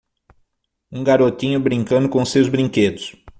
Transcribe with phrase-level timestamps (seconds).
[0.91, 3.15] um garotinho brincando com seus brinquedos.